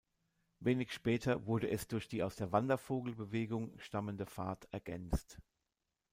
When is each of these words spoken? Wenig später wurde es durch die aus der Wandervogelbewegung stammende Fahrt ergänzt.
Wenig 0.59 0.93
später 0.93 1.45
wurde 1.45 1.69
es 1.69 1.87
durch 1.87 2.07
die 2.07 2.23
aus 2.23 2.35
der 2.35 2.51
Wandervogelbewegung 2.51 3.77
stammende 3.77 4.25
Fahrt 4.25 4.67
ergänzt. 4.73 5.37